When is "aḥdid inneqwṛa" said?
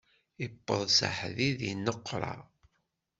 1.07-2.35